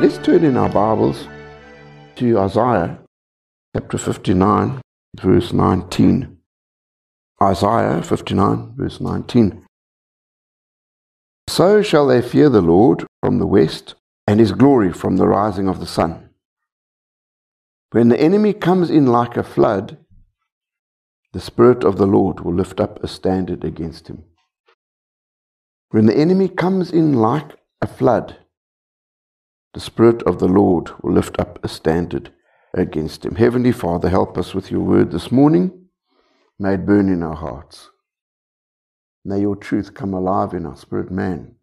[0.00, 1.26] Let's turn in our Bibles
[2.14, 3.00] to Isaiah
[3.74, 4.80] chapter 59,
[5.16, 6.38] verse 19.
[7.42, 9.66] Isaiah 59, verse 19.
[11.48, 13.96] So shall they fear the Lord from the west,
[14.28, 16.30] and his glory from the rising of the sun.
[17.90, 19.98] When the enemy comes in like a flood,
[21.32, 24.22] the Spirit of the Lord will lift up a standard against him.
[25.90, 28.36] When the enemy comes in like a flood,
[29.78, 32.32] the Spirit of the Lord will lift up a standard
[32.74, 33.36] against him.
[33.36, 35.84] Heavenly Father, help us with your word this morning.
[36.58, 37.88] May it burn in our hearts.
[39.24, 41.54] May your truth come alive in our spirit man.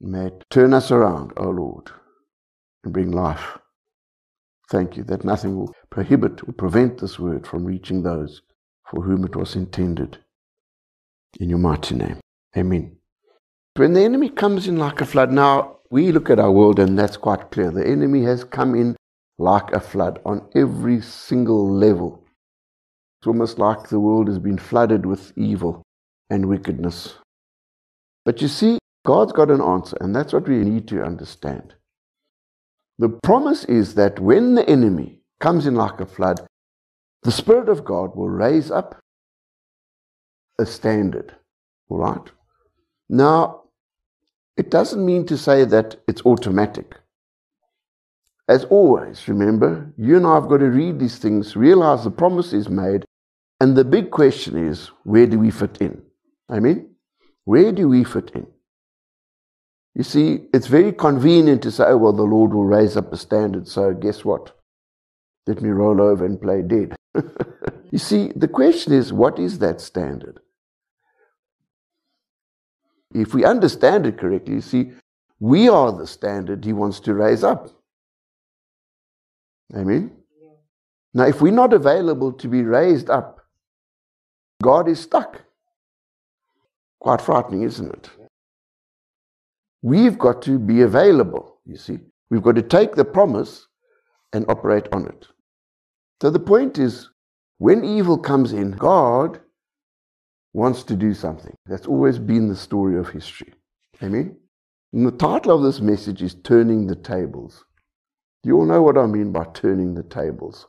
[0.00, 1.90] May it turn us around, O Lord,
[2.84, 3.58] and bring life.
[4.70, 8.40] Thank you that nothing will prohibit or prevent this word from reaching those
[8.90, 10.20] for whom it was intended.
[11.38, 12.20] In your mighty name.
[12.56, 12.96] Amen.
[13.76, 16.96] When the enemy comes in like a flood, now we look at our world and
[16.96, 17.72] that's quite clear.
[17.72, 18.96] The enemy has come in
[19.36, 22.24] like a flood on every single level.
[23.18, 25.82] It's almost like the world has been flooded with evil
[26.30, 27.16] and wickedness.
[28.24, 31.74] But you see, God's got an answer, and that's what we need to understand.
[32.98, 36.40] The promise is that when the enemy comes in like a flood,
[37.24, 39.00] the Spirit of God will raise up
[40.60, 41.34] a standard.
[41.88, 42.30] All right?
[43.08, 43.63] Now,
[44.56, 46.96] it doesn't mean to say that it's automatic.
[48.48, 52.52] As always, remember, you and I have got to read these things, realize the promise
[52.52, 53.04] is made,
[53.60, 56.02] and the big question is where do we fit in?
[56.48, 56.90] I mean,
[57.44, 58.46] where do we fit in?
[59.94, 63.16] You see, it's very convenient to say, oh, well, the Lord will raise up a
[63.16, 64.52] standard, so guess what?
[65.46, 66.96] Let me roll over and play dead.
[67.90, 70.40] you see, the question is, what is that standard?
[73.14, 74.92] If we understand it correctly, you see,
[75.38, 77.70] we are the standard he wants to raise up.
[79.74, 80.10] Amen?
[80.42, 80.48] Yeah.
[81.14, 83.40] Now, if we're not available to be raised up,
[84.62, 85.42] God is stuck.
[87.00, 88.10] Quite frightening, isn't it?
[89.82, 91.98] We've got to be available, you see.
[92.30, 93.66] We've got to take the promise
[94.32, 95.26] and operate on it.
[96.22, 97.10] So the point is,
[97.58, 99.40] when evil comes in, God
[100.54, 101.54] wants to do something.
[101.66, 103.52] That's always been the story of history.
[104.02, 104.36] Amen?
[104.92, 107.64] And the title of this message is Turning the Tables.
[108.44, 110.68] You all know what I mean by turning the tables.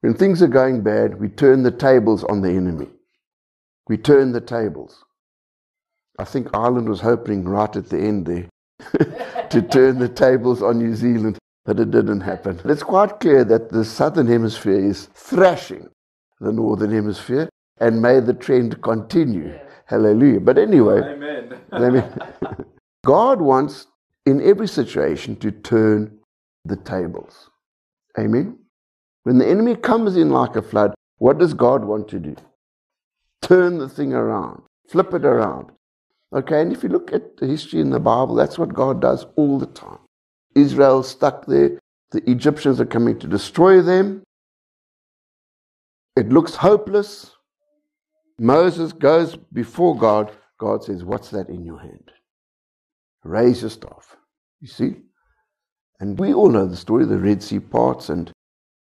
[0.00, 2.86] When things are going bad, we turn the tables on the enemy.
[3.88, 5.04] We turn the tables.
[6.18, 8.48] I think Ireland was hoping right at the end there
[9.50, 12.60] to turn the tables on New Zealand, but it didn't happen.
[12.64, 15.88] It's quite clear that the southern hemisphere is thrashing
[16.40, 17.48] the northern hemisphere,
[17.80, 19.58] and may the trend continue.
[19.86, 20.40] Hallelujah.
[20.40, 21.00] But anyway,
[21.72, 22.20] Amen.
[23.04, 23.86] God wants
[24.26, 26.18] in every situation to turn
[26.64, 27.48] the tables.
[28.18, 28.58] Amen.
[29.22, 32.36] When the enemy comes in like a flood, what does God want to do?
[33.42, 35.70] Turn the thing around, flip it around.
[36.34, 39.24] Okay, and if you look at the history in the Bible, that's what God does
[39.36, 39.98] all the time.
[40.54, 41.78] Israel's stuck there,
[42.10, 44.22] the Egyptians are coming to destroy them.
[46.16, 47.34] It looks hopeless.
[48.38, 50.32] Moses goes before God.
[50.58, 52.12] God says, What's that in your hand?
[53.24, 54.16] Raise your staff.
[54.60, 54.96] You see?
[56.00, 58.30] And we all know the story, the Red Sea parts, and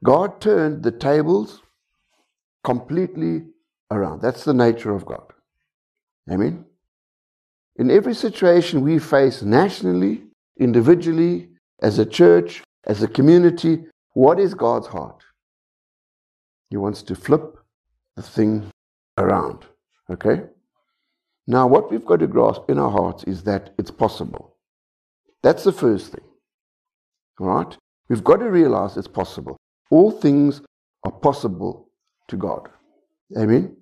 [0.03, 1.61] God turned the tables
[2.63, 3.43] completely
[3.91, 4.21] around.
[4.21, 5.31] That's the nature of God.
[6.31, 6.65] Amen?
[7.75, 10.23] In every situation we face nationally,
[10.59, 11.49] individually,
[11.81, 13.83] as a church, as a community,
[14.13, 15.23] what is God's heart?
[16.69, 17.57] He wants to flip
[18.15, 18.71] the thing
[19.17, 19.65] around.
[20.09, 20.43] Okay?
[21.47, 24.55] Now, what we've got to grasp in our hearts is that it's possible.
[25.41, 26.23] That's the first thing.
[27.39, 27.77] All right?
[28.09, 29.57] We've got to realize it's possible.
[29.89, 30.61] All things
[31.03, 31.89] are possible
[32.29, 32.69] to God.
[33.37, 33.75] Amen?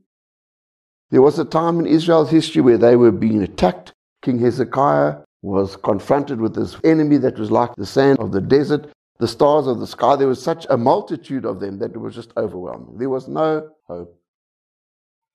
[1.12, 3.94] There was a time in Israel's history where they were being attacked.
[4.22, 8.92] King Hezekiah was confronted with this enemy that was like the sand of the desert,
[9.20, 10.16] the stars of the sky.
[10.16, 12.98] There was such a multitude of them that it was just overwhelming.
[12.98, 14.21] There was no hope.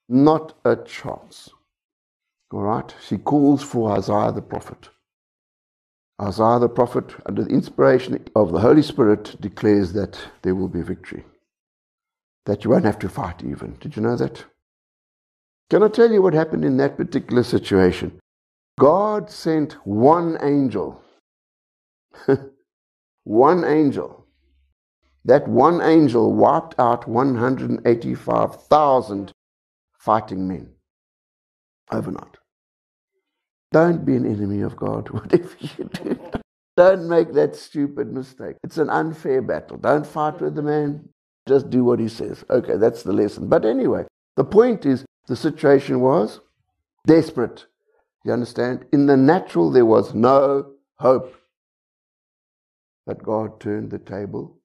[0.09, 1.51] Not a chance.
[2.53, 2.95] All right?
[3.03, 4.89] She calls for Isaiah the prophet.
[6.21, 10.81] Isaiah the prophet, under the inspiration of the Holy Spirit, declares that there will be
[10.81, 11.25] victory.
[12.47, 13.77] That you won't have to fight even.
[13.81, 14.45] Did you know that?
[15.69, 18.21] Can I tell you what happened in that particular situation?
[18.79, 21.03] God sent one angel.
[23.25, 24.25] one angel.
[25.25, 29.33] That one angel wiped out 185,000
[30.07, 30.69] fighting men
[31.91, 32.37] overnight.
[33.73, 36.19] Don't be an enemy of God, whatever you do.
[36.77, 38.57] Don't make that stupid mistake.
[38.63, 39.79] It's an unfair battle.
[39.79, 41.09] Don't fight with the man.
[41.49, 42.45] Just do what he says.
[42.49, 43.49] Okay, that's the lesson.
[43.49, 44.05] But anyway,
[44.37, 46.41] the point is the situation was
[47.07, 47.67] desperate.
[48.25, 48.85] You understand?
[48.93, 51.35] In the natural, there was no hope.
[53.07, 54.59] But God turned the table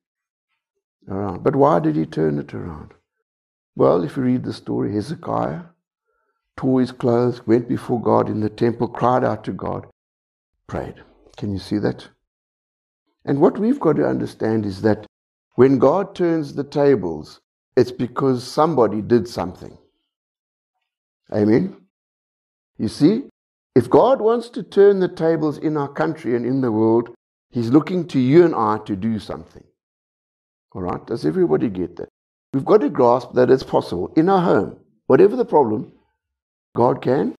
[1.10, 1.44] around.
[1.44, 2.94] But why did he turn it around?
[3.76, 5.62] Well, if you read the story, Hezekiah
[6.58, 9.88] tore his clothes, went before God in the temple, cried out to God,
[10.68, 10.96] prayed.
[11.38, 12.08] Can you see that?
[13.26, 15.08] And what we've got to understand is that
[15.56, 17.40] when God turns the tables,
[17.76, 19.78] it's because somebody did something.
[21.34, 21.78] Amen?
[22.78, 23.24] You see,
[23.76, 27.10] if God wants to turn the tables in our country and in the world,
[27.52, 29.64] He's looking to you and I to do something.
[30.74, 31.06] All right?
[31.06, 32.10] Does everybody get that?
[32.54, 34.78] We've got to grasp that it's possible in our home.
[35.08, 35.94] Whatever the problem,
[36.76, 37.36] God can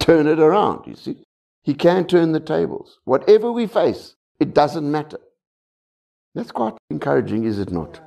[0.00, 1.24] turn it around, you see.
[1.62, 2.98] He can turn the tables.
[3.04, 5.18] Whatever we face, it doesn't matter.
[6.34, 8.00] That's quite encouraging, is it not?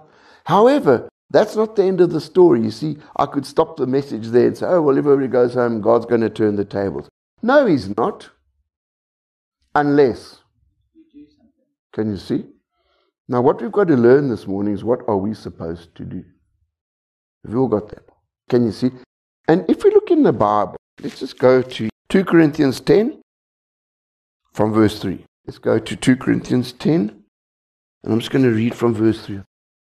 [0.46, 2.62] However, that's not the end of the story.
[2.62, 5.82] You see, I could stop the message there and say, oh, well, everybody goes home,
[5.82, 7.08] God's going to turn the tables.
[7.42, 8.30] No, He's not.
[9.76, 10.40] Unless.
[11.94, 12.46] Can you see?
[13.28, 16.24] Now, what we've got to learn this morning is what are we supposed to do?
[17.44, 18.04] Have you all got that?
[18.50, 18.92] Can you see?
[19.48, 23.22] And if we look in the Bible, let's just go to 2 Corinthians 10
[24.54, 25.24] from verse 3.
[25.46, 27.24] Let's go to 2 Corinthians 10,
[28.04, 29.42] and I'm just going to read from verse 3.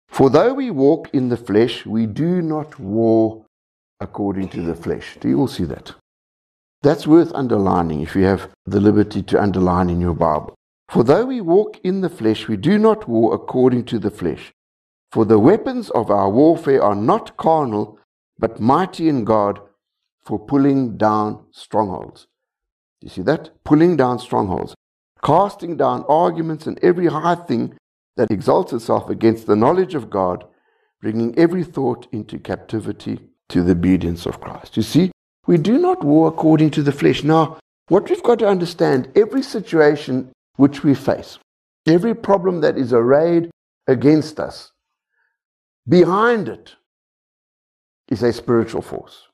[0.07, 3.45] For though we walk in the flesh, we do not war
[3.99, 5.17] according to the flesh.
[5.19, 5.95] Do you all see that?
[6.83, 10.53] That's worth underlining if you have the liberty to underline in your Bible.
[10.93, 14.53] For though we walk in the flesh, we do not war according to the flesh.
[15.11, 17.97] For the weapons of our warfare are not carnal,
[18.37, 19.59] but mighty in God
[20.23, 22.27] for pulling down strongholds.
[23.01, 23.49] You see that?
[23.63, 24.75] Pulling down strongholds,
[25.23, 27.73] casting down arguments and every high thing
[28.15, 30.45] that exalts itself against the knowledge of God,
[31.01, 33.19] bringing every thought into captivity
[33.49, 34.77] to the obedience of Christ.
[34.77, 35.11] You see,
[35.47, 37.23] we do not war according to the flesh.
[37.23, 37.57] Now,
[37.87, 41.39] what we've got to understand, every situation which we face,
[41.85, 43.49] every problem that is arrayed
[43.87, 44.71] against us,
[45.87, 46.75] behind it
[48.09, 49.27] is a spiritual force.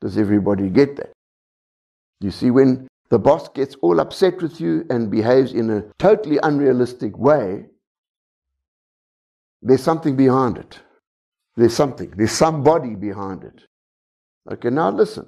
[0.00, 1.12] Does everybody get that?
[2.20, 6.38] You see, when the boss gets all upset with you and behaves in a totally
[6.42, 7.66] unrealistic way,
[9.62, 10.78] there's something behind it.
[11.56, 12.12] There's something.
[12.16, 13.62] There's somebody behind it.
[14.50, 15.26] Okay, now listen.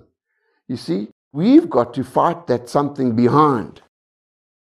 [0.68, 3.80] You see, we've got to fight that something behind.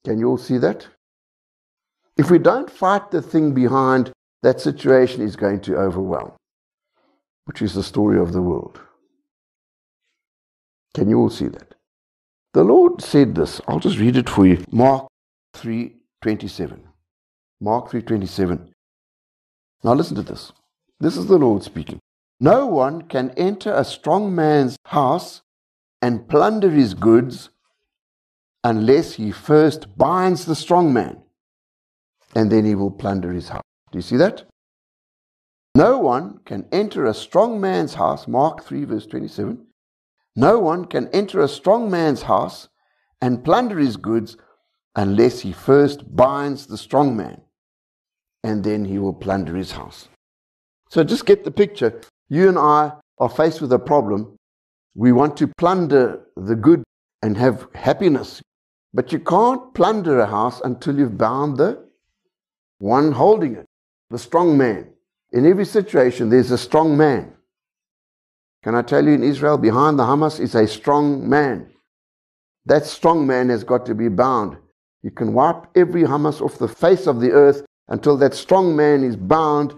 [0.03, 0.87] Can you all see that?
[2.17, 4.11] If we don't fight the thing behind,
[4.43, 6.33] that situation is going to overwhelm,
[7.45, 8.79] which is the story of the world.
[10.93, 11.75] Can you all see that?
[12.53, 13.61] The Lord said this.
[13.67, 14.65] I'll just read it for you.
[14.71, 15.07] Mark
[15.53, 16.81] 3:27.
[17.61, 18.73] Mark 3:27.
[19.83, 20.51] Now listen to this.
[20.99, 21.99] This is the Lord speaking.
[22.39, 25.41] No one can enter a strong man's house
[26.01, 27.50] and plunder his goods
[28.63, 31.21] unless he first binds the strong man,
[32.35, 33.63] and then he will plunder his house.
[33.91, 34.43] Do you see that?
[35.75, 39.65] No one can enter a strong man's house, Mark 3, verse 27,
[40.35, 42.69] no one can enter a strong man's house
[43.21, 44.37] and plunder his goods
[44.95, 47.41] unless he first binds the strong man,
[48.43, 50.07] and then he will plunder his house.
[50.89, 52.01] So just get the picture.
[52.29, 54.35] You and I are faced with a problem.
[54.95, 56.83] We want to plunder the good
[57.21, 58.41] and have happiness.
[58.93, 61.87] But you can't plunder a house until you've bound the
[62.79, 63.65] one holding it,
[64.09, 64.91] the strong man.
[65.31, 67.33] In every situation, there's a strong man.
[68.63, 71.71] Can I tell you in Israel, behind the Hamas is a strong man.
[72.65, 74.57] That strong man has got to be bound.
[75.03, 79.03] You can wipe every Hamas off the face of the earth until that strong man
[79.03, 79.73] is bound.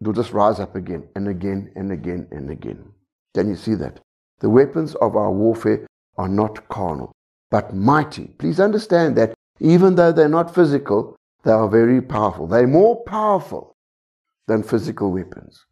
[0.00, 2.92] It'll just rise up again and again and again and again.
[3.34, 4.00] Can you see that?
[4.40, 7.12] The weapons of our warfare are not carnal,
[7.52, 8.28] but mighty.
[8.38, 12.46] Please understand that even though they're not physical, they are very powerful.
[12.46, 13.76] They're more powerful
[14.48, 15.66] than physical weapons.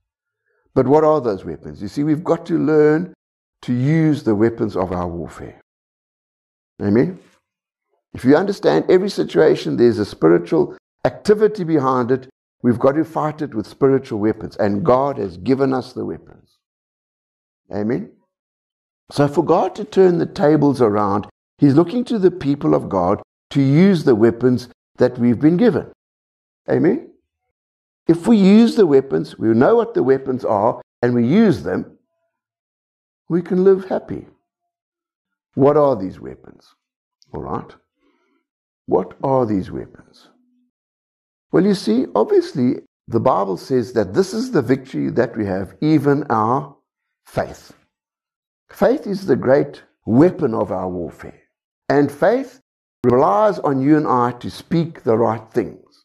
[0.75, 1.81] But what are those weapons?
[1.81, 3.15] You see, we've got to learn
[3.63, 5.59] to use the weapons of our warfare.
[6.83, 7.19] Amen?
[8.13, 12.29] If you understand every situation, there's a spiritual activity behind it.
[12.63, 16.59] We've got to fight it with spiritual weapons, and God has given us the weapons.
[17.73, 18.13] Amen?
[19.11, 21.27] So, for God to turn the tables around,
[21.61, 25.93] He's looking to the people of God to use the weapons that we've been given.
[26.71, 27.13] Amen?
[28.09, 31.99] If we use the weapons, we know what the weapons are, and we use them,
[33.29, 34.27] we can live happy.
[35.55, 36.67] What are these weapons?
[37.35, 37.75] All right.
[38.87, 40.29] What are these weapons?
[41.53, 42.77] Well, you see, obviously,
[43.07, 46.75] the Bible says that this is the victory that we have, even our
[47.27, 47.73] faith.
[48.71, 51.40] Faith is the great weapon of our warfare.
[51.91, 52.61] And faith
[53.03, 56.05] relies on you and I to speak the right things.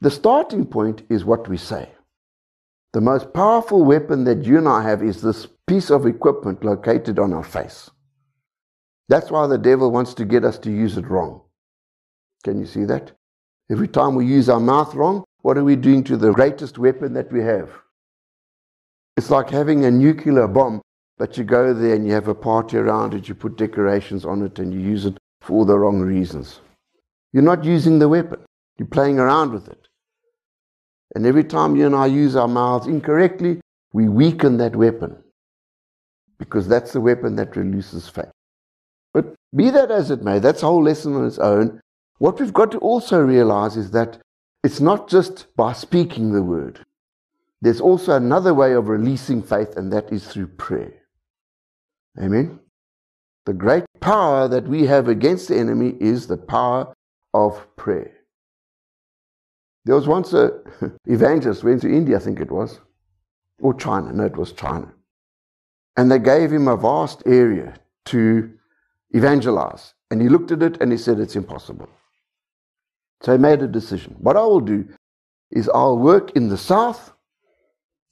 [0.00, 1.90] The starting point is what we say.
[2.94, 7.18] The most powerful weapon that you and I have is this piece of equipment located
[7.18, 7.90] on our face.
[9.10, 11.42] That's why the devil wants to get us to use it wrong.
[12.42, 13.12] Can you see that?
[13.70, 17.12] Every time we use our mouth wrong, what are we doing to the greatest weapon
[17.12, 17.68] that we have?
[19.18, 20.80] It's like having a nuclear bomb,
[21.18, 24.42] but you go there and you have a party around it, you put decorations on
[24.42, 26.60] it, and you use it for all the wrong reasons.
[27.32, 28.40] You're not using the weapon,
[28.78, 29.88] you're playing around with it.
[31.14, 33.60] And every time you and I use our mouths incorrectly,
[33.92, 35.16] we weaken that weapon
[36.38, 38.32] because that's the weapon that releases faith.
[39.12, 41.80] But be that as it may, that's a whole lesson on its own.
[42.18, 44.18] What we've got to also realize is that
[44.64, 46.80] it's not just by speaking the word.
[47.60, 50.92] There's also another way of releasing faith, and that is through prayer.
[52.20, 52.60] Amen.
[53.46, 56.94] The great power that we have against the enemy is the power
[57.34, 58.12] of prayer.
[59.84, 60.60] There was once a
[61.06, 62.80] evangelist went to India, I think it was,
[63.60, 64.12] or China.
[64.12, 64.92] No, it was China.
[65.96, 67.74] And they gave him a vast area
[68.06, 68.50] to
[69.10, 69.94] evangelize.
[70.10, 71.88] And he looked at it and he said, It's impossible.
[73.22, 74.16] So he made a decision.
[74.18, 74.86] What I will do
[75.50, 77.12] is I'll work in the south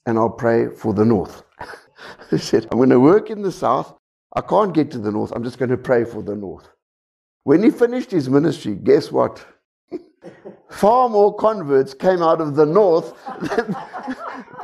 [0.05, 1.43] and I'll pray for the north.
[2.29, 3.93] he said, I'm going to work in the south.
[4.35, 5.31] I can't get to the north.
[5.35, 6.67] I'm just going to pray for the north.
[7.43, 9.45] When he finished his ministry, guess what?
[10.69, 13.75] Far more converts came out of the north than,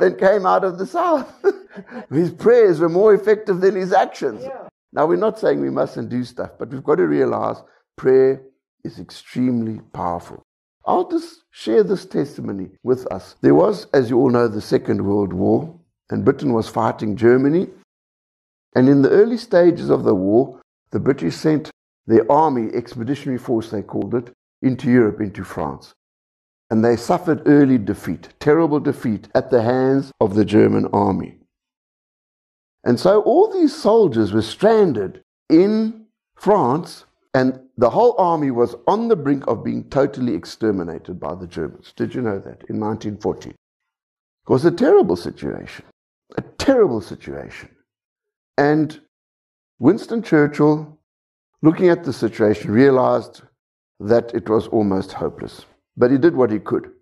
[0.00, 1.32] than came out of the south.
[2.10, 4.42] his prayers were more effective than his actions.
[4.42, 4.68] Yeah.
[4.92, 7.62] Now, we're not saying we mustn't do stuff, but we've got to realize
[7.96, 8.42] prayer
[8.82, 10.42] is extremely powerful.
[10.84, 13.36] I'll just share this testimony with us.
[13.42, 15.78] There was, as you all know, the Second World War,
[16.10, 17.68] and Britain was fighting Germany.
[18.74, 21.70] And in the early stages of the war, the British sent
[22.06, 24.30] their army, expeditionary force they called it,
[24.62, 25.92] into Europe, into France.
[26.70, 31.38] And they suffered early defeat, terrible defeat at the hands of the German army.
[32.84, 39.08] And so all these soldiers were stranded in France, and the whole army was on
[39.08, 41.92] the brink of being totally exterminated by the Germans.
[41.94, 43.50] Did you know that in 1940?
[43.50, 43.56] It
[44.48, 45.84] was a terrible situation,
[46.70, 47.68] terrible situation.
[48.56, 49.00] And
[49.80, 50.98] Winston Churchill,
[51.62, 53.42] looking at the situation, realized
[53.98, 55.66] that it was almost hopeless.
[55.96, 56.92] But he did what he could.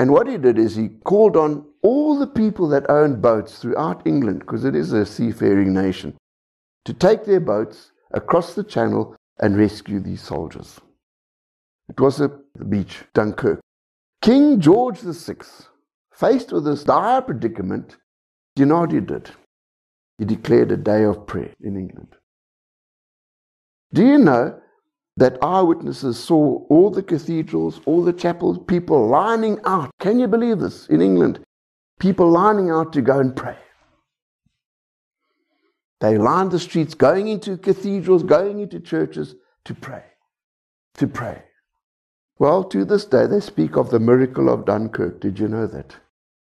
[0.00, 4.04] And what he did is he called on all the people that owned boats throughout
[4.06, 6.16] England, because it is a seafaring nation,
[6.84, 10.80] to take their boats across the channel and rescue these soldiers.
[11.88, 12.30] It was the
[12.68, 13.60] beach, Dunkirk.
[14.20, 15.36] King George VI,
[16.12, 17.98] faced with this dire predicament,
[18.56, 19.30] you know what he did?
[20.18, 22.14] He declared a day of prayer in England.
[23.92, 24.60] Do you know
[25.16, 29.90] that eyewitnesses saw all the cathedrals, all the chapels, people lining out.
[30.00, 31.40] Can you believe this in England?
[32.00, 33.56] People lining out to go and pray.
[36.00, 40.02] They lined the streets, going into cathedrals, going into churches to pray.
[40.94, 41.44] To pray.
[42.38, 45.20] Well, to this day, they speak of the miracle of Dunkirk.
[45.20, 45.94] Did you know that?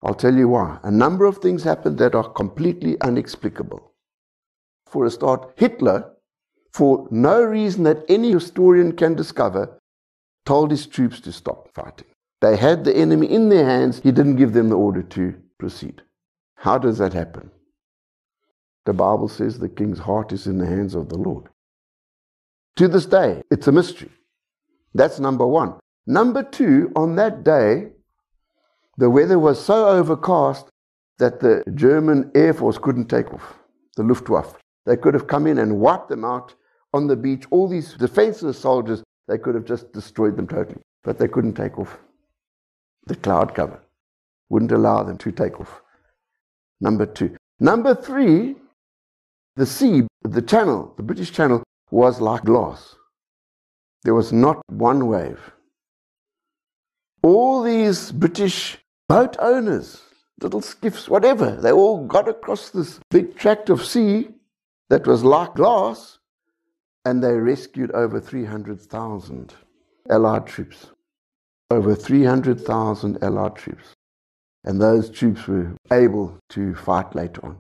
[0.03, 0.79] I'll tell you why.
[0.83, 3.93] A number of things happened that are completely inexplicable.
[4.87, 6.11] For a start, Hitler
[6.73, 9.81] for no reason that any historian can discover,
[10.47, 12.07] told his troops to stop fighting.
[12.41, 16.03] They had the enemy in their hands, he didn't give them the order to proceed.
[16.57, 17.51] How does that happen?
[18.87, 21.49] The Bible says the king's heart is in the hands of the Lord.
[22.77, 24.11] To this day, it's a mystery.
[24.95, 25.75] That's number one.
[26.07, 27.91] Number two, on that day,
[29.01, 30.69] the weather was so overcast
[31.19, 33.55] that the German Air Force couldn't take off,
[33.97, 34.55] the Luftwaffe.
[34.85, 36.55] They could have come in and wiped them out
[36.93, 40.83] on the beach, all these defenseless soldiers, they could have just destroyed them totally.
[41.03, 41.99] But they couldn't take off.
[43.07, 43.81] The cloud cover
[44.51, 45.81] wouldn't allow them to take off.
[46.81, 47.37] Number two.
[47.59, 48.57] Number three,
[49.57, 52.97] the sea, the channel, the British channel, was like glass.
[54.03, 55.41] There was not one wave.
[57.23, 58.79] All these British
[59.11, 60.03] boat owners,
[60.41, 64.29] little skiffs, whatever, they all got across this big tract of sea
[64.89, 66.21] that was like glass
[67.05, 69.55] and they rescued over 300,000
[70.09, 70.91] Allied troops.
[71.73, 73.95] Over 300,000 Allied troops.
[74.63, 77.59] And those troops were able to fight later on.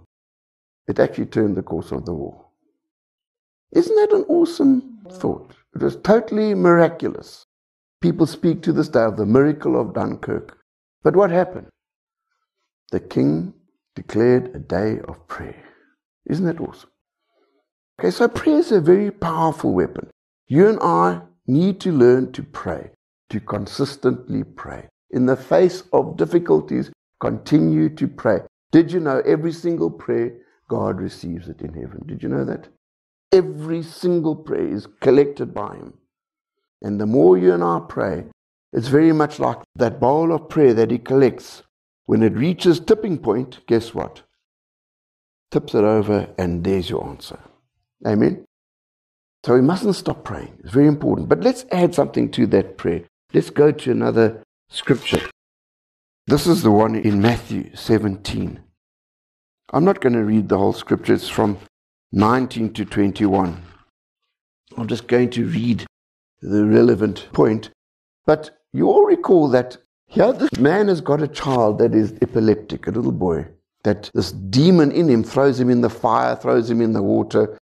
[0.87, 2.45] It actually turned the course of the war.
[3.73, 5.53] Isn't that an awesome thought?
[5.75, 7.45] It was totally miraculous.
[8.01, 10.60] People speak to this day of the miracle of Dunkirk.
[11.03, 11.69] But what happened?
[12.93, 13.55] The king
[13.95, 15.65] declared a day of prayer.
[16.27, 16.91] Isn't that awesome?
[17.99, 20.11] Okay, so prayer is a very powerful weapon.
[20.49, 22.91] You and I need to learn to pray,
[23.31, 24.89] to consistently pray.
[25.11, 26.91] In the face of difficulties,
[27.21, 28.41] continue to pray.
[28.73, 30.37] Did you know every single prayer,
[30.69, 32.03] God receives it in heaven?
[32.07, 32.69] Did you know that?
[33.33, 35.95] Every single prayer is collected by Him.
[36.83, 38.25] And the more you and I pray,
[38.73, 41.63] it's very much like that bowl of prayer that He collects.
[42.07, 44.23] When it reaches tipping point, guess what?
[45.51, 47.39] Tips it over, and there's your answer.
[48.07, 48.45] Amen.
[49.45, 50.59] So we mustn't stop praying.
[50.61, 51.29] It's very important.
[51.29, 53.03] But let's add something to that prayer.
[53.33, 55.23] Let's go to another scripture.
[56.27, 58.61] This is the one in Matthew 17.
[59.73, 61.59] I'm not going to read the whole scripture, it's from
[62.13, 63.63] 19 to 21.
[64.77, 65.87] I'm just going to read
[66.41, 67.71] the relevant point.
[68.27, 72.87] But you all recall that here this man has got a child that is epileptic,
[72.87, 73.47] a little boy,
[73.85, 77.59] that this demon in him throws him in the fire, throws him in the water,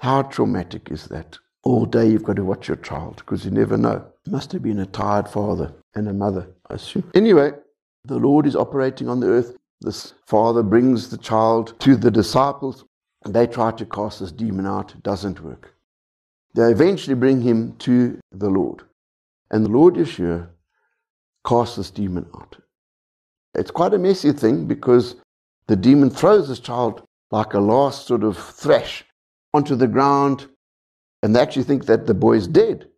[0.00, 1.38] how traumatic is that?
[1.64, 4.04] All day you've got to watch your child because you never know.
[4.26, 7.10] Must have been a tired father and a mother, I assume.
[7.14, 7.52] Anyway,
[8.04, 9.56] the Lord is operating on the earth.
[9.80, 12.84] This father brings the child to the disciples
[13.24, 14.94] and they try to cast this demon out.
[14.94, 15.74] It doesn't work.
[16.54, 18.82] They eventually bring him to the Lord.
[19.50, 20.48] And the Lord Yeshua
[21.46, 22.56] casts this demon out.
[23.54, 25.16] It's quite a messy thing because
[25.66, 29.04] the demon throws this child like a last sort of thresh
[29.54, 30.46] onto the ground,
[31.22, 32.88] and they actually think that the boy is dead.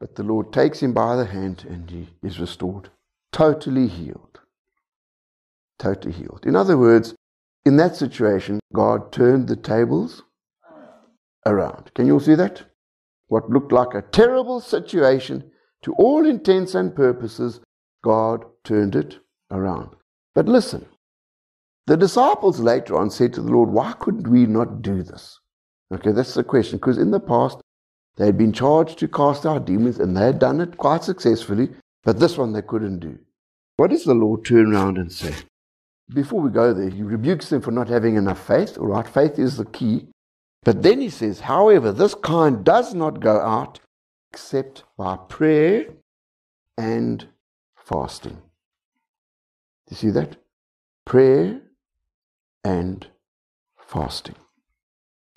[0.00, 2.90] But the Lord takes him by the hand and he is restored,
[3.32, 4.40] totally healed.
[5.78, 6.44] Totally healed.
[6.46, 7.14] In other words,
[7.64, 10.22] in that situation, God turned the tables
[11.46, 11.92] around.
[11.94, 12.62] Can you all see that?
[13.28, 15.50] What looked like a terrible situation,
[15.82, 17.60] to all intents and purposes,
[18.02, 19.18] God turned it
[19.50, 19.90] around.
[20.34, 20.86] But listen,
[21.86, 25.38] the disciples later on said to the Lord, Why couldn't we not do this?
[25.92, 26.78] Okay, that's the question.
[26.78, 27.60] Because in the past,
[28.16, 31.70] they had been charged to cast out demons and they had done it quite successfully,
[32.04, 33.18] but this one they couldn't do.
[33.76, 35.34] What does the Lord turn around and say?
[36.12, 38.76] Before we go there, he rebukes them for not having enough faith.
[38.78, 40.08] All right, faith is the key.
[40.64, 43.80] But then he says, however, this kind does not go out
[44.32, 45.86] except by prayer
[46.78, 47.26] and
[47.76, 48.38] fasting.
[49.90, 50.36] You see that?
[51.04, 51.60] Prayer
[52.64, 53.06] and
[53.78, 54.36] fasting.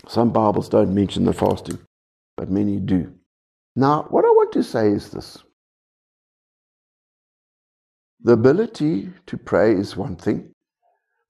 [0.06, 1.78] Some Bibles don't mention the fasting,
[2.36, 3.12] but many do.
[3.74, 5.42] Now, what I want to say is this
[8.22, 10.50] the ability to pray is one thing,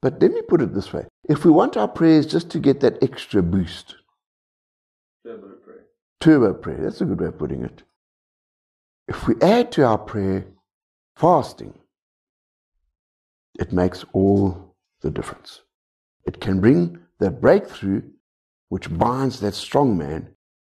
[0.02, 2.80] but let me put it this way if we want our prayers just to get
[2.80, 3.96] that extra boost,
[6.24, 6.38] prayer.
[6.38, 7.82] Turbo prayer, that's a good way of putting it.
[9.08, 10.46] If we add to our prayer
[11.16, 11.78] fasting,
[13.58, 15.60] it makes all the difference.
[16.26, 18.02] It can bring that breakthrough
[18.70, 20.30] which binds that strong man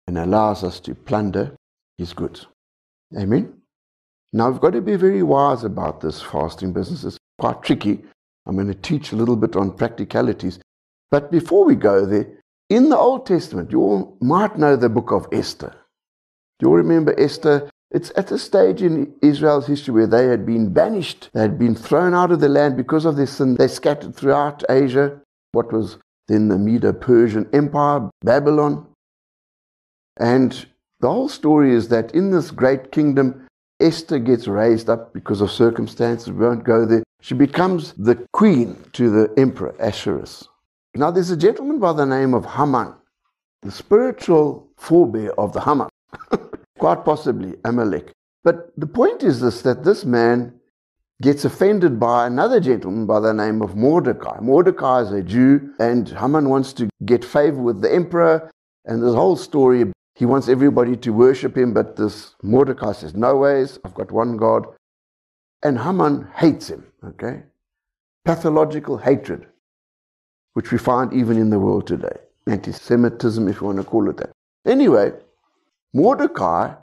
[0.05, 1.55] and allows us to plunder
[1.97, 2.45] his goods.
[3.17, 3.53] Amen?
[4.33, 7.05] Now, we've got to be very wise about this fasting business.
[7.05, 8.03] It's quite tricky.
[8.45, 10.59] I'm going to teach a little bit on practicalities.
[11.09, 12.27] But before we go there,
[12.69, 15.73] in the Old Testament, you all might know the book of Esther.
[16.59, 17.69] Do you all remember Esther?
[17.91, 21.29] It's at a stage in Israel's history where they had been banished.
[21.33, 23.55] They had been thrown out of the land because of their sin.
[23.55, 25.21] They scattered throughout Asia,
[25.53, 28.85] what was then the Medo Persian Empire, Babylon.
[30.19, 30.65] And
[30.99, 33.47] the whole story is that in this great kingdom,
[33.79, 36.31] Esther gets raised up because of circumstances.
[36.31, 37.03] We won't go there.
[37.21, 40.49] She becomes the queen to the emperor Ahasuerus.
[40.97, 42.95] Now, there's a gentleman by the name of Haman,
[43.61, 45.89] the spiritual forebear of the Haman,
[46.79, 48.11] quite possibly Amalek.
[48.43, 50.59] But the point is this that this man
[51.21, 54.39] gets offended by another gentleman by the name of Mordecai.
[54.41, 58.49] Mordecai is a Jew, and Haman wants to get favor with the emperor.
[58.85, 63.37] And this whole story, he wants everybody to worship him, but this Mordecai says, No
[63.37, 64.65] ways, I've got one God.
[65.61, 67.43] And Haman hates him, okay?
[68.25, 69.45] Pathological hatred,
[70.57, 72.17] which we find even in the world today.
[72.47, 74.31] Anti Semitism, if you want to call it that.
[74.65, 75.11] Anyway,
[75.93, 76.73] Mordecai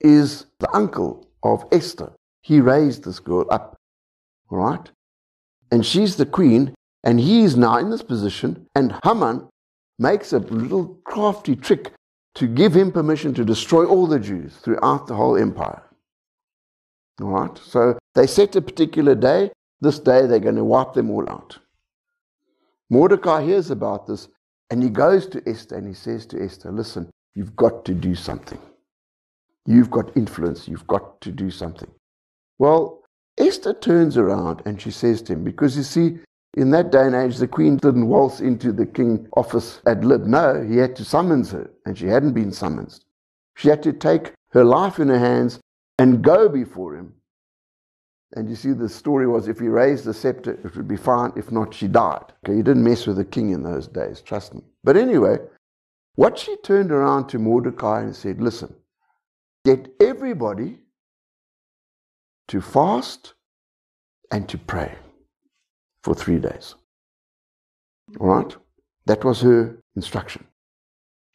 [0.00, 2.10] is the uncle of Esther.
[2.42, 3.76] He raised this girl up
[4.50, 4.90] right?
[5.70, 9.48] And she's the queen, and he is now in this position, and Haman
[9.98, 11.92] makes a little crafty trick
[12.34, 15.82] to give him permission to destroy all the Jews throughout the whole empire.
[17.22, 17.58] All right?
[17.58, 19.50] So they set a particular day.
[19.80, 21.58] This day they're going to wipe them all out.
[22.90, 24.28] Mordecai hears about this
[24.70, 28.14] and he goes to Esther and he says to Esther, Listen, you've got to do
[28.14, 28.58] something.
[29.66, 30.68] You've got influence.
[30.68, 31.90] You've got to do something.
[32.58, 33.02] Well,
[33.38, 36.18] Esther turns around and she says to him, because you see,
[36.54, 40.26] in that day and age, the queen didn't waltz into the king office ad lib.
[40.26, 42.98] No, he had to summons her, and she hadn't been summoned.
[43.56, 45.60] She had to take her life in her hands
[45.98, 47.14] and go before him.
[48.34, 51.32] And you see, the story was if he raised the scepter, it would be fine.
[51.36, 52.32] If not, she died.
[52.44, 54.62] Okay, you didn't mess with the king in those days, trust me.
[54.84, 55.38] But anyway,
[56.14, 58.74] what she turned around to Mordecai and said, Listen,
[59.64, 60.78] get everybody
[62.48, 63.34] to fast
[64.30, 64.94] and to pray
[66.02, 66.74] for three days.
[68.18, 68.56] All right?
[69.06, 70.46] That was her instruction.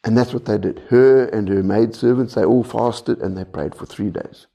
[0.04, 0.80] And that's what they did.
[0.90, 4.48] Her and her maidservants, they all fasted and they prayed for three days.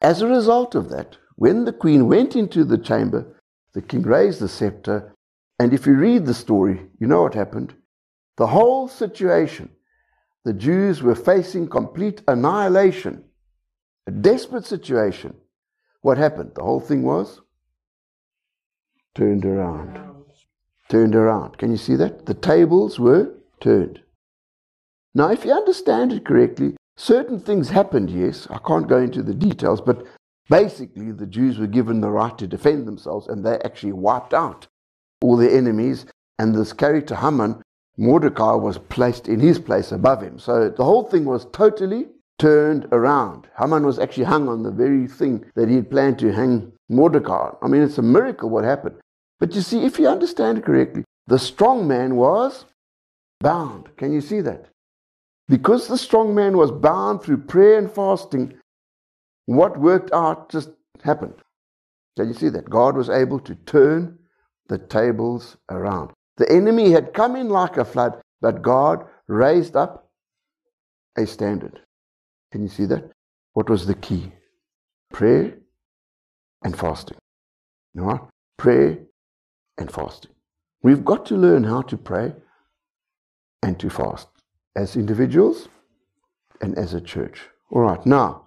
[0.00, 3.26] As a result of that, when the queen went into the chamber,
[3.72, 5.14] the king raised the scepter.
[5.58, 7.74] And if you read the story, you know what happened.
[8.36, 9.70] The whole situation,
[10.44, 13.24] the Jews were facing complete annihilation,
[14.06, 15.34] a desperate situation.
[16.02, 16.52] What happened?
[16.54, 17.40] The whole thing was
[19.14, 19.98] turned around.
[20.88, 21.56] Turned around.
[21.58, 22.26] Can you see that?
[22.26, 24.00] The tables were turned.
[25.14, 28.46] Now, if you understand it correctly, certain things happened, yes.
[28.50, 30.04] I can't go into the details, but
[30.48, 34.66] basically the Jews were given the right to defend themselves and they actually wiped out
[35.20, 36.06] all their enemies.
[36.38, 37.62] And this character, Haman,
[37.96, 40.38] Mordecai was placed in his place above him.
[40.38, 43.46] So the whole thing was totally turned around.
[43.58, 47.50] Haman was actually hung on the very thing that he had planned to hang Mordecai.
[47.62, 48.96] I mean, it's a miracle what happened.
[49.38, 52.64] But you see, if you understand correctly, the strong man was
[53.40, 53.96] bound.
[53.96, 54.66] Can you see that?
[55.48, 58.54] Because the strong man was bound through prayer and fasting,
[59.46, 60.70] what worked out just
[61.02, 61.34] happened.
[62.16, 62.70] Can you see that?
[62.70, 64.18] God was able to turn
[64.68, 66.10] the tables around.
[66.36, 70.08] The enemy had come in like a flood, but God raised up
[71.16, 71.80] a standard.
[72.52, 73.10] Can you see that?
[73.52, 74.32] What was the key?
[75.12, 75.54] Prayer
[76.62, 77.18] and fasting.
[77.98, 78.20] All right?
[78.56, 78.98] Prayer
[79.78, 80.30] and fasting.
[80.82, 82.32] We've got to learn how to pray
[83.62, 84.28] and to fast
[84.76, 85.68] as individuals
[86.60, 87.42] and as a church.
[87.70, 88.43] All right, now,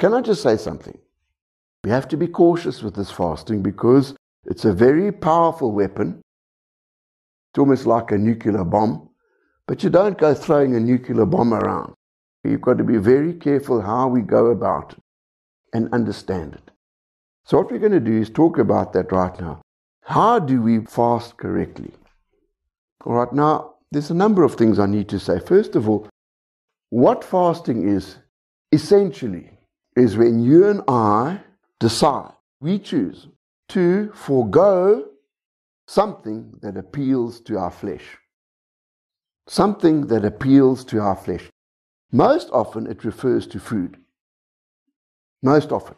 [0.00, 0.98] can I just say something?
[1.84, 4.14] We have to be cautious with this fasting because
[4.46, 6.22] it's a very powerful weapon.
[7.52, 9.10] It's almost like a nuclear bomb,
[9.68, 11.92] but you don't go throwing a nuclear bomb around.
[12.44, 14.98] You've got to be very careful how we go about it
[15.74, 16.70] and understand it.
[17.44, 19.60] So, what we're going to do is talk about that right now.
[20.04, 21.92] How do we fast correctly?
[23.04, 25.38] All right, now, there's a number of things I need to say.
[25.40, 26.08] First of all,
[26.88, 28.16] what fasting is,
[28.72, 29.50] essentially,
[29.96, 31.40] is when you and I
[31.78, 33.28] decide, we choose
[33.70, 35.06] to forego
[35.86, 38.18] something that appeals to our flesh.
[39.46, 41.48] Something that appeals to our flesh.
[42.12, 43.96] Most often it refers to food.
[45.42, 45.96] Most often.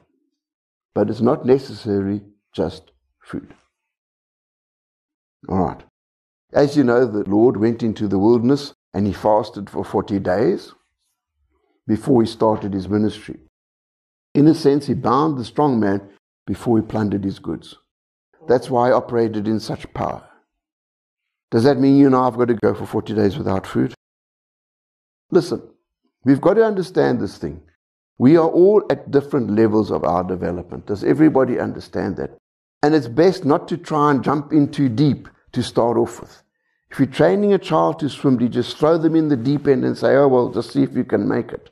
[0.95, 3.55] But it's not necessarily just food.
[5.49, 5.83] All right.
[6.53, 10.73] As you know, the Lord went into the wilderness and he fasted for 40 days
[11.87, 13.41] before he started his ministry.
[14.35, 16.01] In a sense, he bound the strong man
[16.47, 17.77] before he plundered his goods.
[18.49, 20.25] That's why he operated in such power.
[21.51, 23.95] Does that mean you and I have got to go for 40 days without food?
[25.31, 25.63] Listen,
[26.25, 27.63] we've got to understand this thing.
[28.19, 30.87] We are all at different levels of our development.
[30.87, 32.37] Does everybody understand that?
[32.83, 36.43] And it's best not to try and jump in too deep to start off with.
[36.91, 39.67] If you're training a child to swim, do you just throw them in the deep
[39.67, 41.71] end and say, oh, well, just see if you can make it?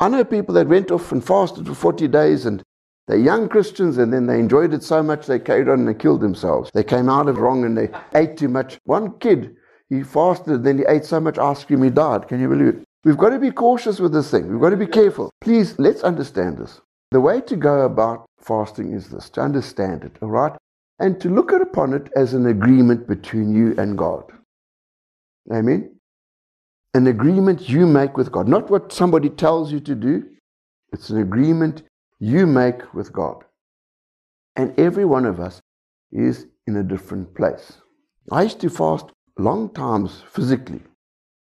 [0.00, 2.62] I know people that went off and fasted for 40 days and
[3.06, 5.94] they're young Christians and then they enjoyed it so much they carried on and they
[5.94, 6.70] killed themselves.
[6.72, 8.78] They came out of wrong and they ate too much.
[8.84, 9.56] One kid,
[9.90, 12.28] he fasted then he ate so much ice cream he died.
[12.28, 12.84] Can you believe it?
[13.04, 14.50] We've got to be cautious with this thing.
[14.50, 15.30] We've got to be careful.
[15.42, 16.80] Please, let's understand this.
[17.10, 20.52] The way to go about fasting is this to understand it, all right?
[20.98, 24.24] And to look upon it as an agreement between you and God.
[25.52, 25.99] Amen?
[26.92, 30.24] An agreement you make with God, not what somebody tells you to do.
[30.92, 31.82] It's an agreement
[32.18, 33.44] you make with God.
[34.56, 35.60] And every one of us
[36.10, 37.78] is in a different place.
[38.32, 39.06] I used to fast
[39.38, 40.82] long times physically,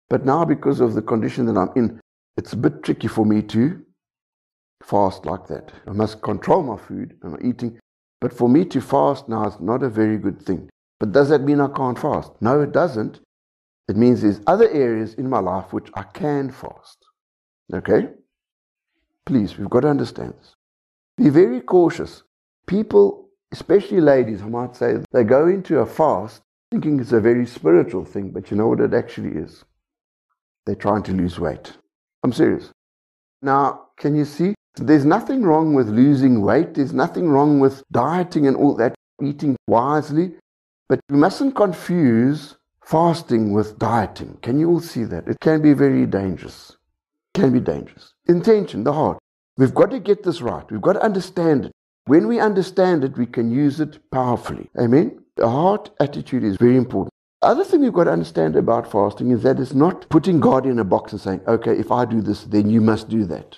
[0.10, 2.00] but now because of the condition that I'm in,
[2.36, 3.84] it's a bit tricky for me to
[4.84, 5.72] fast like that.
[5.88, 7.80] I must control my food and my eating.
[8.20, 10.70] But for me to fast now is not a very good thing.
[11.00, 12.32] But does that mean I can't fast?
[12.42, 13.20] No, it doesn't.
[13.88, 17.06] It means there's other areas in my life which I can fast.
[17.74, 18.10] Okay?
[19.26, 20.56] Please, we've got to understand this.
[21.18, 22.24] Be very cautious.
[22.68, 27.46] People, especially ladies, I might say, they go into a fast thinking it's a very
[27.46, 29.64] spiritual thing, but you know what it actually is?
[30.66, 31.72] They're trying to lose weight.
[32.24, 32.72] I'm serious.
[33.42, 34.54] Now, can you see?
[34.76, 36.74] There's nothing wrong with losing weight.
[36.74, 40.36] There's nothing wrong with dieting and all that, eating wisely.
[40.90, 44.38] But we mustn't confuse fasting with dieting.
[44.42, 45.28] Can you all see that?
[45.28, 46.78] It can be very dangerous.
[47.34, 48.14] It can be dangerous.
[48.28, 49.20] Intention, the heart.
[49.58, 50.70] We've got to get this right.
[50.72, 51.72] We've got to understand it.
[52.06, 54.70] When we understand it, we can use it powerfully.
[54.80, 55.22] Amen?
[55.36, 57.12] The heart attitude is very important.
[57.42, 60.80] Other thing you've got to understand about fasting is that it's not putting God in
[60.80, 63.58] a box and saying, okay, if I do this, then you must do that.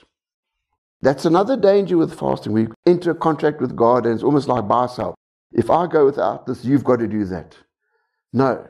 [1.01, 2.51] That's another danger with fasting.
[2.51, 5.13] We enter a contract with God and it's almost like buy sell.
[5.51, 7.55] If I go without this, you've got to do that.
[8.33, 8.67] No,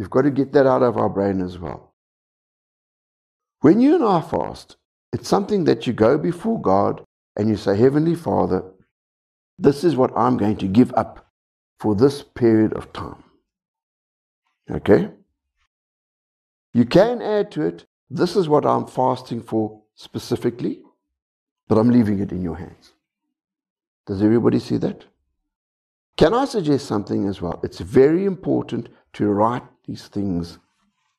[0.00, 1.92] you've got to get that out of our brain as well.
[3.60, 4.76] When you and I fast,
[5.12, 7.04] it's something that you go before God
[7.36, 8.64] and you say, Heavenly Father,
[9.58, 11.26] this is what I'm going to give up
[11.78, 13.22] for this period of time.
[14.70, 15.10] Okay?
[16.72, 20.80] You can add to it, this is what I'm fasting for specifically,
[21.68, 22.94] but I'm leaving it in your hands.
[24.06, 25.04] Does everybody see that?
[26.16, 27.60] Can I suggest something as well?
[27.62, 30.58] It's very important to write these things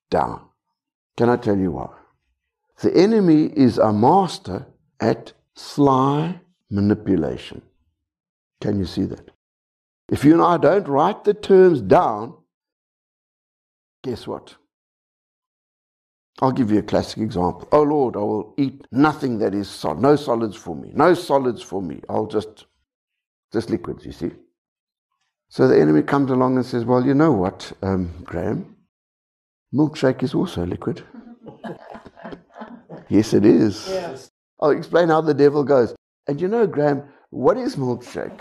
[0.09, 0.41] down.
[1.17, 1.89] Can I tell you why?
[2.81, 4.65] The enemy is a master
[5.01, 7.61] at sly manipulation.
[8.61, 9.29] Can you see that?
[10.09, 12.35] If you and I don't write the terms down,
[14.03, 14.55] guess what?
[16.41, 17.67] I'll give you a classic example.
[17.73, 19.99] Oh Lord, I will eat nothing that is solid.
[19.99, 20.91] No solids for me.
[20.95, 22.01] No solids for me.
[22.09, 22.65] I'll just,
[23.51, 24.31] just liquids, you see.
[25.51, 28.77] So the enemy comes along and says, Well, you know what, um, Graham?
[29.73, 31.03] Milkshake is also liquid.
[33.09, 33.85] yes, it is.
[33.89, 34.29] Yes.
[34.61, 35.93] I'll explain how the devil goes.
[36.27, 38.39] And you know, Graham, what is milkshake?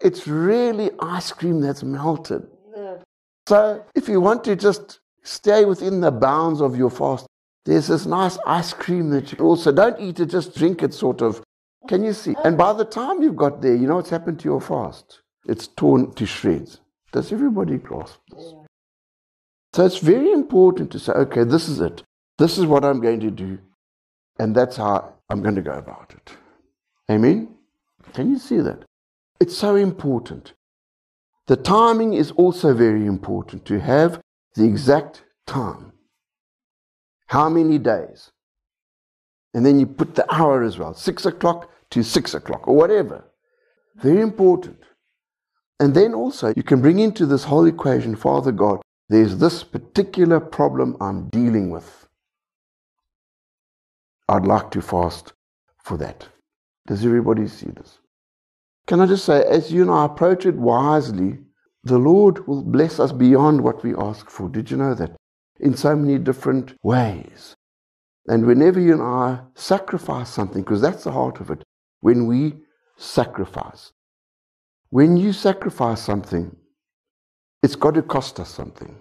[0.00, 2.46] It's really ice cream that's melted.
[2.76, 2.98] Yeah.
[3.48, 7.26] So if you want to just stay within the bounds of your fast,
[7.64, 11.20] there's this nice ice cream that you also don't eat it, just drink it, sort
[11.20, 11.42] of.
[11.88, 12.36] Can you see?
[12.44, 15.22] And by the time you've got there, you know what's happened to your fast?
[15.48, 16.80] It's torn to shreds.
[17.10, 18.54] Does everybody grasp this?
[19.72, 22.02] So it's very important to say, okay, this is it.
[22.36, 23.58] This is what I'm going to do.
[24.38, 26.36] And that's how I'm going to go about it.
[27.10, 27.54] Amen?
[28.12, 28.84] Can you see that?
[29.40, 30.52] It's so important.
[31.46, 34.20] The timing is also very important to have
[34.54, 35.92] the exact time.
[37.26, 38.30] How many days?
[39.54, 43.24] And then you put the hour as well, six o'clock to six o'clock or whatever.
[43.96, 44.76] Very important.
[45.80, 50.40] And then also you can bring into this whole equation, Father God, there's this particular
[50.40, 52.06] problem I'm dealing with.
[54.28, 55.32] I'd like to fast
[55.82, 56.28] for that.
[56.86, 57.98] Does everybody see this?
[58.86, 61.38] Can I just say, as you and I approach it wisely,
[61.84, 64.48] the Lord will bless us beyond what we ask for.
[64.48, 65.16] Did you know that?
[65.60, 67.54] In so many different ways.
[68.26, 71.62] And whenever you and I sacrifice something, because that's the heart of it,
[72.00, 72.54] when we
[72.96, 73.92] sacrifice,
[74.90, 76.54] when you sacrifice something,
[77.62, 78.94] it's got to cost us something.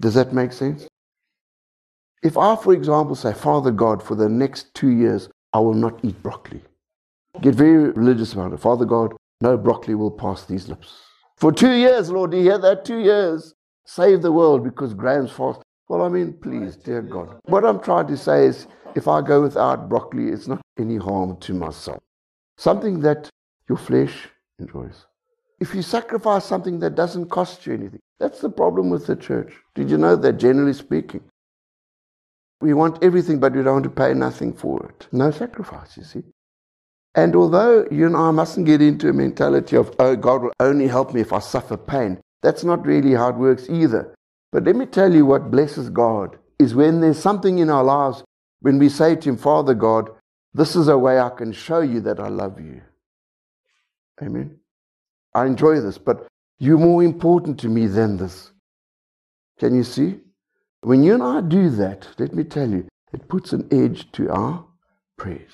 [0.00, 0.86] Does that make sense?
[2.22, 6.00] If I, for example, say, Father God, for the next two years, I will not
[6.02, 6.62] eat broccoli.
[7.40, 8.60] Get very religious about it.
[8.60, 11.00] Father God, no broccoli will pass these lips.
[11.36, 12.84] For two years, Lord, do you hear that?
[12.84, 13.54] Two years.
[13.86, 15.60] Save the world because Graham's fast.
[15.88, 17.38] Well, I mean, please, dear God.
[17.44, 21.36] What I'm trying to say is if I go without broccoli, it's not any harm
[21.40, 22.00] to myself.
[22.56, 23.28] Something that
[23.68, 25.06] your flesh enjoys.
[25.60, 29.52] If you sacrifice something that doesn't cost you anything, that's the problem with the church.
[29.74, 31.22] Did you know that, generally speaking?
[32.60, 35.08] We want everything, but we don't want to pay nothing for it.
[35.12, 36.22] No sacrifice, you see.
[37.14, 40.88] And although you and I mustn't get into a mentality of, oh, God will only
[40.88, 44.14] help me if I suffer pain, that's not really how it works either.
[44.52, 48.24] But let me tell you what blesses God is when there's something in our lives
[48.60, 50.10] when we say to Him, Father God,
[50.52, 52.82] this is a way I can show you that I love you.
[54.22, 54.58] Amen.
[55.34, 56.26] I enjoy this, but
[56.58, 58.52] you're more important to me than this.
[59.58, 60.20] Can you see?
[60.82, 64.30] When you and I do that, let me tell you, it puts an edge to
[64.30, 64.64] our
[65.16, 65.52] prayers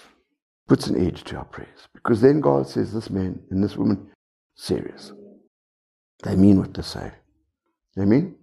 [0.71, 1.89] puts an edge to our prayers.
[1.93, 4.09] Because then God says, This man and this woman,
[4.55, 5.13] serious.
[6.23, 7.11] They mean what they say.
[7.99, 8.37] Amen?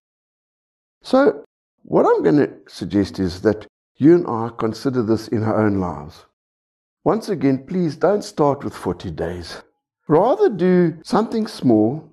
[1.01, 1.45] So,
[1.83, 5.79] what I'm going to suggest is that you and I consider this in our own
[5.79, 6.25] lives.
[7.05, 9.61] Once again, please don't start with 40 days.
[10.07, 12.09] Rather do something small.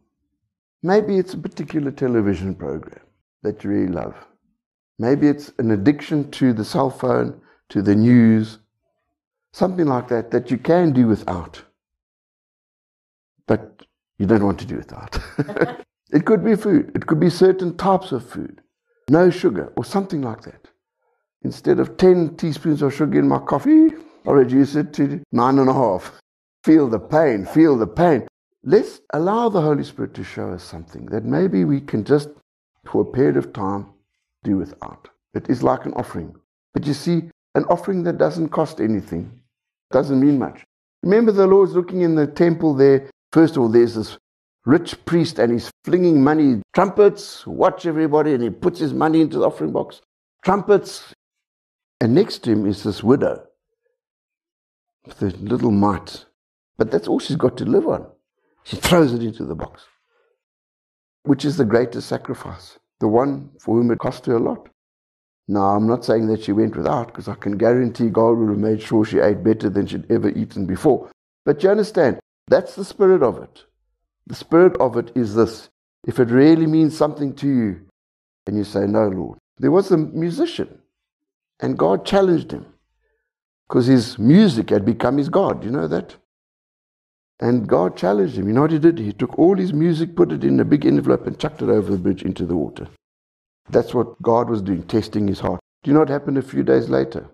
[0.83, 3.01] Maybe it's a particular television program
[3.43, 4.15] that you really love.
[4.99, 8.59] Maybe it's an addiction to the cell phone, to the news,
[9.55, 11.63] Something like that, that you can do without.
[13.47, 13.87] But
[14.19, 15.17] you don't want to do without.
[16.11, 18.63] it could be food, it could be certain types of food,
[19.09, 20.67] no sugar, or something like that.
[21.43, 23.91] Instead of 10 teaspoons of sugar in my coffee,
[24.27, 26.21] I'll reduce it to nine and a half.
[26.65, 28.27] Feel the pain, feel the pain.
[28.63, 32.31] Let's allow the Holy Spirit to show us something that maybe we can just,
[32.87, 33.89] for a period of time,
[34.45, 35.09] do without.
[35.35, 36.35] It is like an offering.
[36.73, 39.41] But you see, an offering that doesn't cost anything
[39.93, 40.65] doesn't mean much.
[41.03, 43.11] Remember, the Lord's looking in the temple there.
[43.33, 44.17] First of all, there's this
[44.65, 49.39] rich priest and he's flinging money, trumpets, watch everybody, and he puts his money into
[49.39, 50.01] the offering box.
[50.43, 51.13] Trumpets.
[52.01, 53.45] And next to him is this widow
[55.21, 56.25] a little mite.
[56.77, 58.07] But that's all she's got to live on.
[58.65, 59.83] She throws it into the box.
[61.23, 62.79] Which is the greatest sacrifice?
[63.01, 64.69] The one for whom it cost her a lot.
[65.47, 68.59] Now, I'm not saying that she went without, because I can guarantee God would have
[68.59, 71.11] made sure she ate better than she'd ever eaten before.
[71.45, 73.65] But you understand, that's the spirit of it.
[74.27, 75.69] The spirit of it is this.
[76.07, 77.81] If it really means something to you,
[78.47, 79.39] and you say, No, Lord.
[79.59, 80.81] There was a musician,
[81.61, 82.67] and God challenged him
[83.69, 85.65] because his music had become his God.
[85.65, 86.17] You know that?
[87.41, 88.47] And God challenged him.
[88.47, 88.99] You know what he did?
[88.99, 91.91] He took all his music, put it in a big envelope, and chucked it over
[91.91, 92.87] the bridge into the water.
[93.71, 95.61] That's what God was doing, testing his heart.
[95.83, 97.27] Do you know what happened a few days later?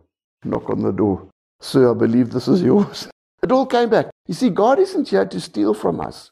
[0.45, 1.29] Knock on the door.
[1.61, 3.09] Sir, I believe this is yours.
[3.43, 4.11] It all came back.
[4.27, 6.31] You see, God isn't here to steal from us.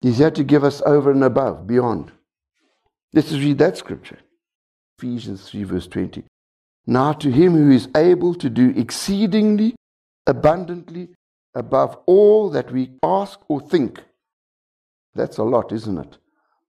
[0.00, 2.12] He's here to give us over and above, beyond.
[3.12, 4.18] Let's read that scripture.
[4.98, 6.24] Ephesians 3, verse 20.
[6.86, 9.74] Now to him who is able to do exceedingly
[10.26, 11.10] abundantly
[11.56, 14.04] above all that we ask or think.
[15.14, 16.18] That's a lot, isn't it?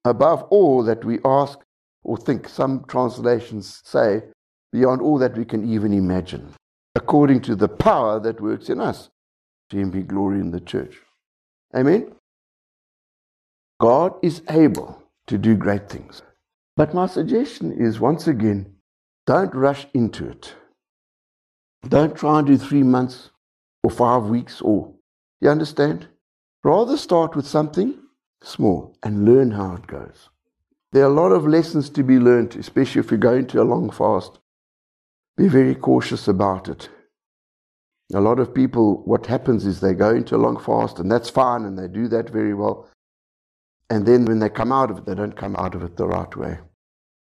[0.06, 1.60] Above all that we ask
[2.04, 2.48] or think.
[2.48, 4.24] Some translations say,
[4.72, 6.54] beyond all that we can even imagine,
[6.96, 9.10] according to the power that works in us.
[9.70, 10.96] To him be glory in the church.
[11.76, 12.14] Amen?
[13.82, 16.22] God is able to do great things.
[16.78, 18.76] But my suggestion is once again,
[19.26, 20.56] don't rush into it.
[21.90, 23.32] Don't try and do three months
[23.88, 24.94] or five weeks or,
[25.40, 26.08] you understand?
[26.62, 27.98] Rather start with something
[28.44, 30.28] small and learn how it goes.
[30.92, 33.72] There are a lot of lessons to be learned, especially if you're going to a
[33.74, 34.40] long fast.
[35.38, 36.90] Be very cautious about it.
[38.14, 41.30] A lot of people, what happens is they go into a long fast, and that's
[41.30, 42.90] fine, and they do that very well.
[43.90, 46.08] And then when they come out of it, they don't come out of it the
[46.08, 46.60] right way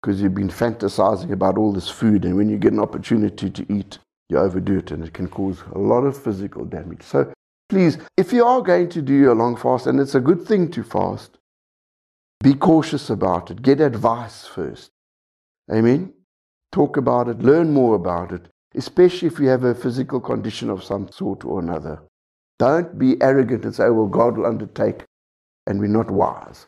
[0.00, 3.70] because you've been fantasizing about all this food, and when you get an opportunity to
[3.70, 3.98] eat,
[4.28, 7.02] you overdo it, and it can cause a lot of physical damage.
[7.02, 7.32] So
[7.68, 10.70] please, if you are going to do a long fast, and it's a good thing
[10.72, 11.38] to fast,
[12.42, 13.62] be cautious about it.
[13.62, 14.90] Get advice first.
[15.72, 16.12] Amen.
[16.70, 20.84] Talk about it, learn more about it, especially if you have a physical condition of
[20.84, 22.00] some sort or another.
[22.58, 25.04] Don't be arrogant and say, oh, well, God will undertake,
[25.66, 26.66] and we're not wise.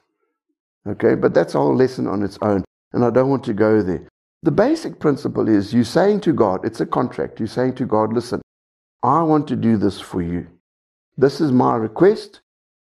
[0.86, 2.64] Okay, but that's a whole lesson on its own.
[2.92, 4.08] And I don't want to go there.
[4.42, 7.38] The basic principle is you're saying to God, it's a contract.
[7.38, 8.40] You're saying to God, listen,
[9.02, 10.46] I want to do this for you.
[11.18, 12.40] This is my request.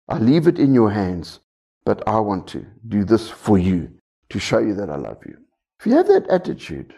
[0.10, 1.40] I leave it in your hands,
[1.86, 3.90] but I want to do this for you
[4.30, 5.38] to show you that I love you.
[5.80, 6.94] If you have that attitude,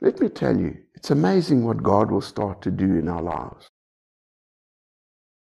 [0.00, 3.68] let me tell you, it's amazing what God will start to do in our lives.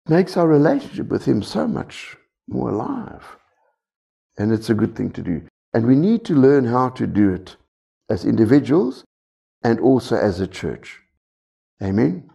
[0.05, 2.15] It makes our relationship with Him so much
[2.47, 3.23] more alive.
[4.37, 5.41] And it's a good thing to do.
[5.73, 7.57] And we need to learn how to do it
[8.09, 9.03] as individuals
[9.63, 11.01] and also as a church.
[11.81, 12.29] Amen?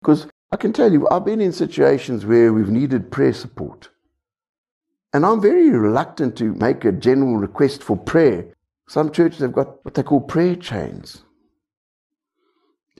[0.00, 3.90] Because I can tell you, I've been in situations where we've needed prayer support.
[5.12, 8.54] And I'm very reluctant to make a general request for prayer.
[8.88, 11.22] Some churches have got what they call prayer chains.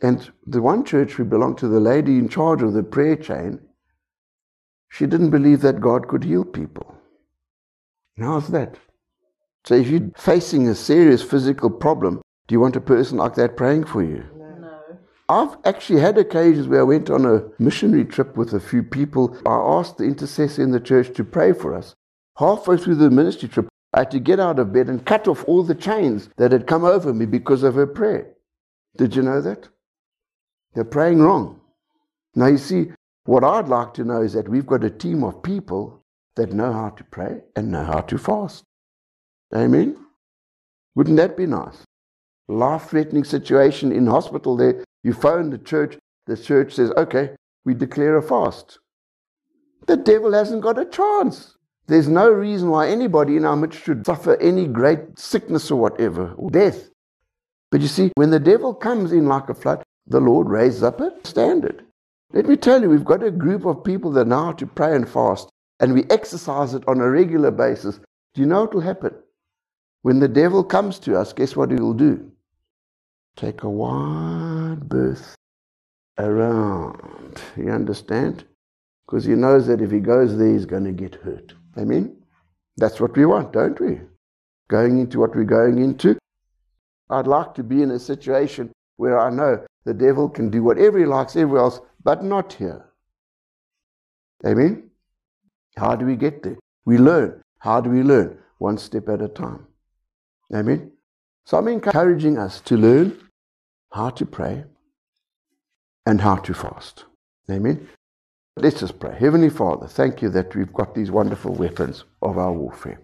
[0.03, 3.61] And the one church we belonged to, the lady in charge of the prayer chain,
[4.88, 6.95] she didn't believe that God could heal people.
[8.18, 8.78] how's that?
[9.66, 13.56] So if you're facing a serious physical problem, do you want a person like that
[13.56, 14.24] praying for you?
[14.36, 14.78] No.
[15.28, 19.36] I've actually had occasions where I went on a missionary trip with a few people.
[19.44, 21.96] I asked the intercessor in the church to pray for us.
[22.38, 25.42] Halfway through the ministry trip, I had to get out of bed and cut off
[25.48, 28.34] all the chains that had come over me because of her prayer.
[28.96, 29.68] Did you know that?
[30.74, 31.60] They're praying wrong.
[32.36, 32.92] Now, you see,
[33.24, 36.04] what I'd like to know is that we've got a team of people
[36.36, 38.65] that know how to pray and know how to fast.
[39.57, 39.96] Amen?
[40.94, 41.78] Wouldn't that be nice?
[42.48, 44.84] Life threatening situation in hospital there.
[45.02, 45.96] You phone the church,
[46.26, 47.30] the church says, okay,
[47.64, 48.78] we declare a fast.
[49.86, 51.57] The devil hasn't got a chance.
[51.86, 56.34] There's no reason why anybody in our midst should suffer any great sickness or whatever,
[56.36, 56.90] or death.
[57.70, 61.00] But you see, when the devil comes in like a flood, the Lord raises up
[61.00, 61.84] a standard.
[62.32, 64.94] Let me tell you, we've got a group of people that know how to pray
[64.94, 65.48] and fast,
[65.80, 68.00] and we exercise it on a regular basis.
[68.34, 69.14] Do you know what will happen?
[70.03, 72.30] When the devil comes to us, guess what he will do?
[73.36, 75.36] take a wide berth
[76.18, 77.40] around.
[77.57, 78.44] You understand?
[79.07, 81.55] Because he knows that if he goes there, he's going to get hurt.
[81.78, 82.16] Amen?
[82.78, 84.01] That's what we want, don't we?
[84.68, 86.18] Going into what we're going into.
[87.11, 90.99] I'd like to be in a situation where I know the devil can do whatever
[90.99, 92.84] he likes everywhere else, but not here.
[94.44, 94.90] Amen?
[95.76, 96.57] How do we get there?
[96.84, 97.42] We learn.
[97.59, 98.38] How do we learn?
[98.59, 99.66] One step at a time.
[100.55, 100.92] Amen?
[101.44, 103.18] So I'm encouraging us to learn
[103.92, 104.64] how to pray
[106.05, 107.05] and how to fast.
[107.51, 107.88] Amen?
[108.57, 109.16] Let's just pray.
[109.18, 113.01] Heavenly Father, thank you that we've got these wonderful weapons of our warfare.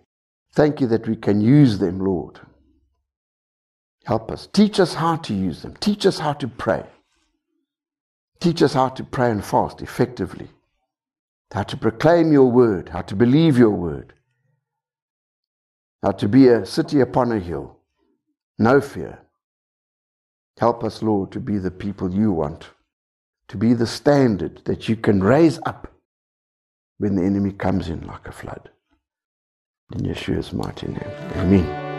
[0.54, 2.40] Thank you that we can use them, Lord.
[4.04, 4.48] Help us.
[4.52, 5.76] Teach us how to use them.
[5.76, 6.84] Teach us how to pray.
[8.40, 10.48] Teach us how to pray and fast effectively.
[11.52, 12.88] How to proclaim your word.
[12.88, 14.14] How to believe your word.
[16.02, 17.76] How to be a city upon a hill.
[18.58, 19.18] No fear.
[20.58, 22.70] Help us, Lord, to be the people you want
[23.52, 25.92] to be the standard that you can raise up
[26.96, 28.70] when the enemy comes in like a flood.
[29.94, 31.12] In Yeshua's mighty name.
[31.36, 31.91] Amen.